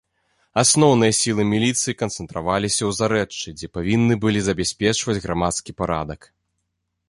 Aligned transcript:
Асноўныя 0.61 1.13
сілы 1.17 1.43
міліцыі 1.49 1.95
канцэнтраваліся 2.01 2.77
ў 2.85 2.91
зарэччы, 3.01 3.47
дзе 3.61 3.67
павінны 3.77 4.13
былі 4.27 4.39
забяспечваць 4.51 5.19
грамадскі 5.31 5.71
парадак. 5.83 6.21